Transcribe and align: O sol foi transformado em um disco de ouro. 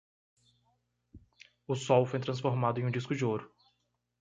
O 1.67 1.75
sol 1.75 2.07
foi 2.07 2.17
transformado 2.19 2.79
em 2.79 2.87
um 2.87 2.89
disco 2.89 3.13
de 3.15 3.23
ouro. 3.23 3.53